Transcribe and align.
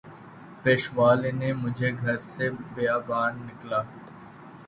پیشوا 0.61 1.09
لینے 1.21 1.49
مجھے 1.61 1.89
گھر 2.01 2.17
سے 2.31 2.45
بیاباں 2.73 3.27
نکلا 3.37 3.79